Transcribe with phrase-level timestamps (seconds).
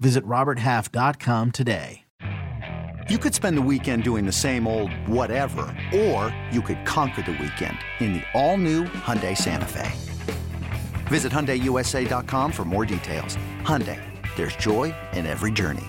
[0.00, 2.04] Visit RobertHalf.com today.
[3.10, 7.32] You could spend the weekend doing the same old whatever, or you could conquer the
[7.32, 9.92] weekend in the all-new Hyundai Santa Fe.
[11.08, 13.36] Visit HyundaiUSA.com for more details.
[13.60, 14.00] Hyundai,
[14.36, 15.84] there's joy in every journey.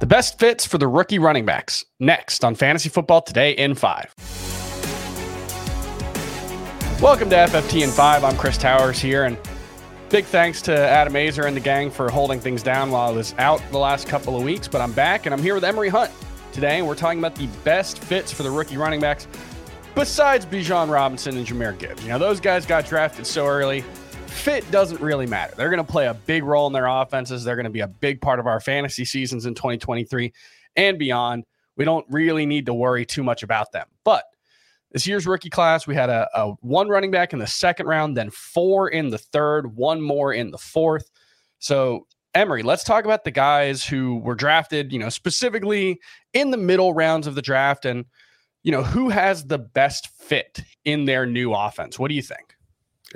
[0.00, 1.84] The best fits for the rookie running backs.
[2.00, 4.49] Next on Fantasy Football Today in 5.
[7.00, 8.24] Welcome to FFT in 5.
[8.24, 9.38] I'm Chris Towers here, and
[10.10, 13.34] big thanks to Adam Aizer and the gang for holding things down while I was
[13.38, 14.68] out the last couple of weeks.
[14.68, 16.12] But I'm back, and I'm here with Emory Hunt
[16.52, 19.26] today, and we're talking about the best fits for the rookie running backs
[19.94, 22.02] besides Bijan Robinson and Jahmyr Gibbs.
[22.02, 23.80] You know, those guys got drafted so early.
[24.26, 25.54] Fit doesn't really matter.
[25.56, 27.44] They're going to play a big role in their offenses.
[27.44, 30.34] They're going to be a big part of our fantasy seasons in 2023
[30.76, 31.44] and beyond.
[31.78, 33.86] We don't really need to worry too much about them.
[34.04, 34.24] But
[34.92, 38.16] this year's rookie class, we had a, a one running back in the second round,
[38.16, 41.10] then four in the third, one more in the fourth.
[41.58, 46.00] So Emory, let's talk about the guys who were drafted, you know, specifically
[46.32, 48.04] in the middle rounds of the draft and
[48.62, 51.98] you know, who has the best fit in their new offense?
[51.98, 52.54] What do you think?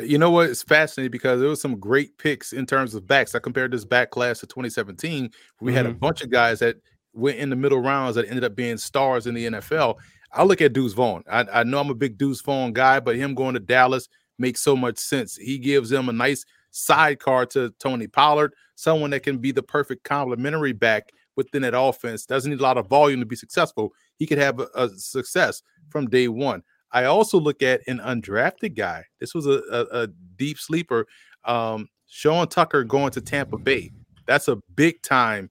[0.00, 0.48] You know what?
[0.48, 3.34] It's fascinating because there was some great picks in terms of backs.
[3.34, 5.30] I compared this back class to 2017.
[5.60, 5.76] We mm-hmm.
[5.76, 5.98] had a mm-hmm.
[5.98, 6.76] bunch of guys that
[7.12, 9.96] went in the middle rounds that ended up being stars in the NFL.
[10.32, 11.22] I look at Deuce Vaughn.
[11.30, 14.60] I, I know I'm a big Deuce Vaughn guy, but him going to Dallas makes
[14.60, 15.36] so much sense.
[15.36, 20.04] He gives them a nice sidecar to Tony Pollard, someone that can be the perfect
[20.04, 22.26] complementary back within that offense.
[22.26, 23.92] Doesn't need a lot of volume to be successful.
[24.16, 26.62] He could have a, a success from day one.
[26.92, 29.04] I also look at an undrafted guy.
[29.20, 31.06] This was a, a, a deep sleeper.
[31.44, 33.90] Um, Sean Tucker going to Tampa Bay.
[34.26, 35.50] That's a big time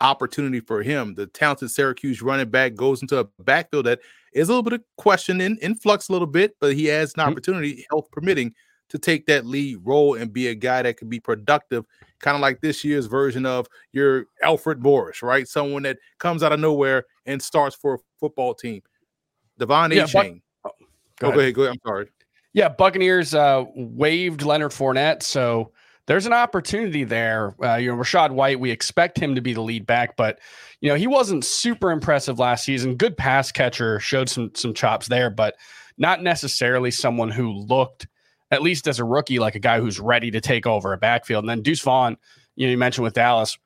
[0.00, 1.14] opportunity for him.
[1.14, 4.00] The talented Syracuse running back goes into a backfield that
[4.32, 7.14] is a little bit of question in, in flux a little bit, but he has
[7.14, 7.30] an mm-hmm.
[7.30, 8.54] opportunity, health permitting,
[8.88, 11.84] to take that lead role and be a guy that can be productive,
[12.20, 15.48] kind of like this year's version of your Alfred Morris, right?
[15.48, 18.82] Someone that comes out of nowhere and starts for a football team.
[19.58, 20.40] De'Von yeah, Achane.
[20.62, 20.86] But, oh,
[21.18, 21.34] go, oh, ahead.
[21.34, 21.54] go ahead.
[21.54, 21.72] Go ahead.
[21.72, 22.06] I'm sorry.
[22.52, 25.72] Yeah, Buccaneers uh, waived Leonard Fournette, so
[26.06, 27.54] there's an opportunity there.
[27.62, 30.38] Uh, you know, Rachaad White, we expect him to be the lead back, but
[30.80, 32.96] you know he wasn't super impressive last season.
[32.96, 35.56] Good pass catcher, showed some some chops there, but
[35.98, 38.06] not necessarily someone who looked
[38.50, 41.42] at least as a rookie, like a guy who's ready to take over a backfield.
[41.42, 42.16] And then Deuce Vaughn,
[42.54, 43.58] you know, you mentioned with Dallas,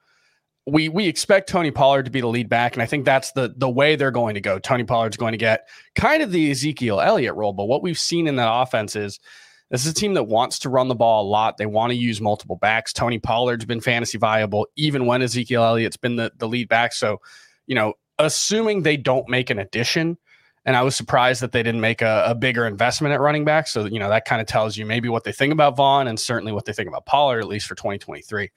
[0.67, 3.53] we we expect Tony Pollard to be the lead back, and I think that's the
[3.57, 4.59] the way they're going to go.
[4.59, 8.27] Tony Pollard's going to get kind of the Ezekiel Elliott role, but what we've seen
[8.27, 9.21] in that offense is
[9.71, 11.57] this is a team that wants to run the ball a lot.
[11.57, 12.93] They want to use multiple backs.
[12.93, 16.93] Tony Pollard's been fantasy viable even when Ezekiel Elliott's been the, the lead back.
[16.93, 17.21] So,
[17.67, 20.19] you know, assuming they don't make an addition,
[20.65, 23.69] and I was surprised that they didn't make a, a bigger investment at running back.
[23.69, 26.19] So, you know, that kind of tells you maybe what they think about Vaughn and
[26.19, 28.51] certainly what they think about Pollard, at least for 2023.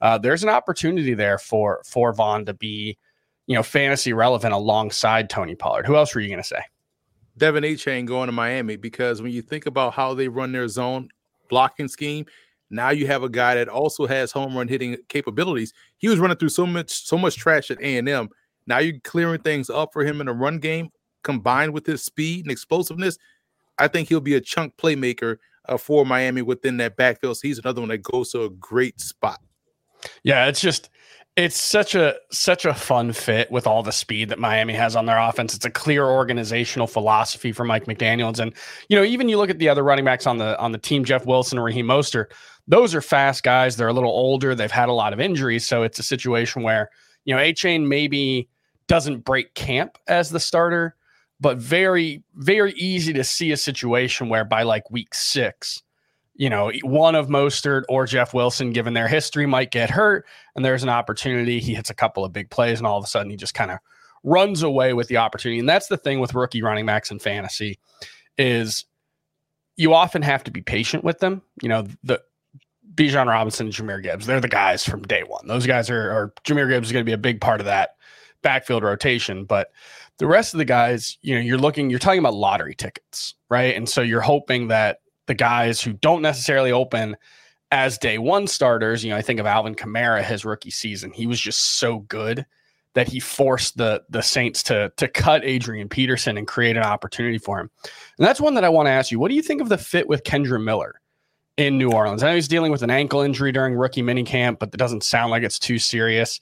[0.00, 2.98] Uh, there's an opportunity there for for Vaughn to be,
[3.46, 5.86] you know, fantasy relevant alongside Tony Pollard.
[5.86, 6.62] Who else were you going to say?
[7.38, 11.08] De'Von Achane going to Miami because when you think about how they run their zone
[11.48, 12.26] blocking scheme,
[12.70, 15.72] now you have a guy that also has home run hitting capabilities.
[15.98, 18.28] He was running through so much so much trash at A and M.
[18.66, 20.90] Now you're clearing things up for him in the run game
[21.24, 23.18] combined with his speed and explosiveness,
[23.78, 27.38] I think he'll be a chunk playmaker uh, for Miami within that backfield.
[27.38, 29.40] So he's another one that goes to a great spot.
[30.22, 30.90] Yeah, it's just
[31.36, 35.06] it's such a such a fun fit with all the speed that Miami has on
[35.06, 35.54] their offense.
[35.54, 38.52] It's a clear organizational philosophy for Mike McDaniel's, and
[38.88, 41.04] you know even you look at the other running backs on the on the team,
[41.04, 42.26] Jeff Wilson and Raheem Mostert.
[42.68, 43.76] Those are fast guys.
[43.76, 44.54] They're a little older.
[44.54, 46.90] They've had a lot of injuries, so it's a situation where
[47.24, 48.48] you know Achane maybe
[48.86, 50.94] doesn't break camp as the starter,
[51.40, 55.82] but very, very easy to see a situation where by like week six,
[56.34, 60.26] you know, one of Mostert or Jeff Wilson, given their history, might get hurt,
[60.56, 61.60] and there's an opportunity.
[61.60, 63.70] He hits a couple of big plays, and all of a sudden he just kind
[63.70, 63.78] of
[64.24, 65.60] runs away with the opportunity.
[65.60, 67.78] And that's the thing with rookie running backs in fantasy
[68.36, 68.84] is
[69.76, 71.42] you often have to be patient with them.
[71.62, 72.20] You know, the
[72.94, 75.46] Bijan Robinson and Jahmyr Gibbs, they're the guys from day one.
[75.46, 77.96] Those guys are, are Jahmyr Gibbs is going to be a big part of that
[78.42, 79.72] backfield rotation, but
[80.18, 83.74] the rest of the guys, you know, you're looking, you're talking about lottery tickets, right?
[83.76, 87.16] And so you're hoping that the guys who don't necessarily open
[87.70, 89.02] as day one starters.
[89.02, 91.12] You know, I think of Alvin Kamara his rookie season.
[91.12, 92.46] He was just so good
[92.94, 97.38] that he forced the the Saints to to cut Adrian Peterson and create an opportunity
[97.38, 97.70] for him.
[98.18, 99.18] And that's one that I want to ask you.
[99.18, 101.00] What do you think of the fit with Kendre Miller
[101.56, 102.22] in New Orleans?
[102.22, 105.30] I know he's dealing with an ankle injury during rookie minicamp, but it doesn't sound
[105.30, 106.40] like it's too serious.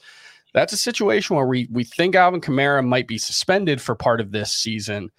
[0.52, 4.32] That's a situation where we we think Alvin Kamara might be suspended for part of
[4.32, 5.10] this season.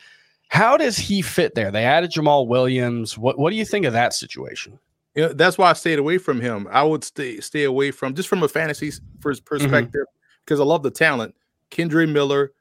[0.53, 1.71] How does he fit there?
[1.71, 3.17] They added Jamaal Williams.
[3.17, 4.79] What what do you think of that situation?
[5.15, 6.67] Yeah, that's why I stayed away from him.
[6.71, 9.19] I would stay stay away from just from a fantasy mm-hmm.
[9.19, 10.01] perspective.
[10.01, 11.35] Mm-hmm because I love the talent.
[11.71, 12.53] Kendre Miller,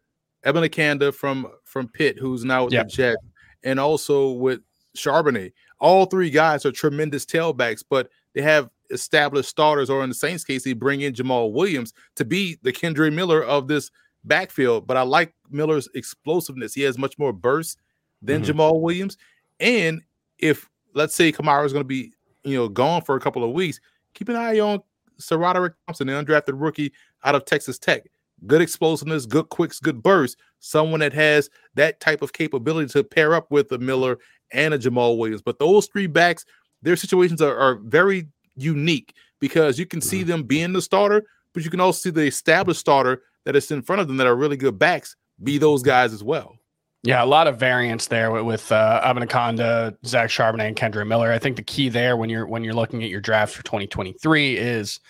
[0.47, 2.89] Abanikanda from from Pitt, who's now with yep.
[2.89, 3.23] the Jets,
[3.65, 4.61] and also with
[4.97, 5.53] Charbonnet.
[5.79, 10.45] All three guys are tremendous tailbacks, but they have established starters, or in the Saints
[10.45, 13.91] case, they bring in Jamaal Williams to be the Kendre Miller of this
[14.25, 14.87] backfield.
[14.87, 16.75] But I like Miller's explosiveness.
[16.75, 17.79] He has much more burst
[18.23, 18.59] than mm-hmm.
[18.59, 19.17] Jamaal Williams.
[19.61, 20.03] And
[20.39, 22.13] if let's say Kamara is going to be,
[22.45, 23.81] you know, gone for a couple of weeks,
[24.15, 24.81] keep an eye on
[25.21, 26.93] SaRodorick Thompson, the undrafted rookie
[27.25, 28.05] out of Texas Tech.
[28.47, 30.37] Good explosiveness, good quicks, good burst.
[30.59, 34.19] Someone that has that type of capability to pair up with a Miller
[34.53, 35.43] and a Jamaal Williams.
[35.43, 36.45] But those three backs,
[36.83, 38.27] their situations are, are very
[38.57, 40.29] unique because you can see mm-hmm.
[40.29, 41.23] them being the starter,
[41.55, 44.27] but you can also see the established starter that is in front of them that
[44.27, 46.57] are really good backs be those guys as well.
[47.05, 51.33] Yeah, a lot of variance there with, with uh, Zach Charbonnet, and Kendre Miller.
[51.33, 54.57] I think the key there when you're when you're looking at your draft for 2023
[54.57, 55.01] is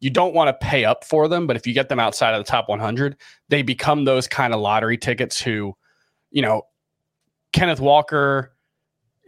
[0.00, 2.44] you don't want to pay up for them, but if you get them outside of
[2.44, 3.16] the top 100,
[3.48, 5.74] they become those kind of lottery tickets who,
[6.30, 6.62] you know,
[7.52, 8.52] Kenneth Walker.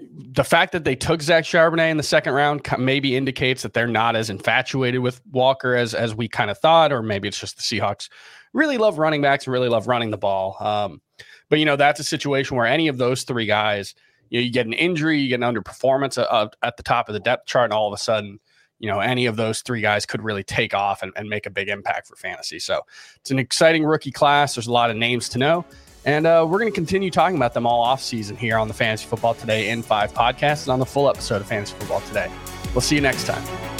[0.01, 3.87] The fact that they took Zach Charbonnet in the second round maybe indicates that they're
[3.87, 7.57] not as infatuated with Walker as as we kind of thought, or maybe it's just
[7.57, 8.09] the Seahawks
[8.53, 10.57] really love running backs and really love running the ball.
[10.59, 11.01] Um,
[11.51, 13.95] but you know, that's a situation where any of those three guys,
[14.31, 16.17] you know, you get an injury, you get an underperformance
[16.63, 18.41] at the top of the depth chart, and all of a sudden,
[18.79, 21.51] you know, any of those three guys could really take off and, and make a
[21.51, 22.59] big impact for fantasy.
[22.59, 22.81] So
[23.17, 24.55] it's an exciting rookie class.
[24.55, 25.67] There's a lot of names to know.
[26.07, 28.75] And uh, we're going to continue talking about them all off season here on the
[28.75, 32.31] Fantasy Football Today in five podcast and on the full episode of Fantasy Football Today.
[32.73, 33.80] We'll see you next time.